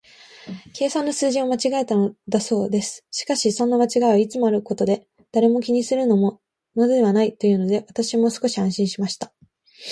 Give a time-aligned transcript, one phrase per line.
[0.73, 3.05] 計算の数字を間違えたのだそうです。
[3.11, 6.41] しかし、そんな間違いはいつもあることで、誰も気にするも
[6.75, 9.31] のはないというので、私も少し安心しました。